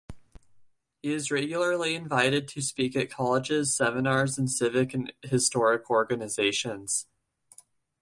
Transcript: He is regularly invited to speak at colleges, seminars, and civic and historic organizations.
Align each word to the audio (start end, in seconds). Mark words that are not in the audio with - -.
He 1.03 1.13
is 1.13 1.29
regularly 1.29 1.93
invited 1.93 2.47
to 2.47 2.61
speak 2.63 2.95
at 2.95 3.11
colleges, 3.11 3.75
seminars, 3.77 4.35
and 4.35 4.49
civic 4.49 4.95
and 4.95 5.13
historic 5.21 5.91
organizations. 5.91 7.05